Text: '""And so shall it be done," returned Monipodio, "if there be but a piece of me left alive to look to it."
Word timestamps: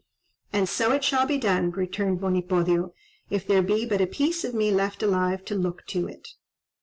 '""And 0.51 0.67
so 0.67 0.99
shall 0.99 1.25
it 1.25 1.27
be 1.27 1.37
done," 1.37 1.69
returned 1.69 2.21
Monipodio, 2.21 2.91
"if 3.29 3.45
there 3.45 3.61
be 3.61 3.85
but 3.85 4.01
a 4.01 4.07
piece 4.07 4.43
of 4.43 4.55
me 4.55 4.71
left 4.71 5.03
alive 5.03 5.45
to 5.45 5.53
look 5.53 5.85
to 5.89 6.07
it." 6.07 6.29